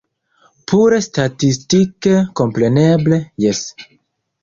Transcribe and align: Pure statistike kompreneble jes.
Pure 0.71 0.99
statistike 1.09 2.17
kompreneble 2.43 3.25
jes. 3.49 3.65